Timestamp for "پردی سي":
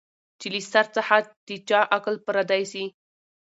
2.25-2.83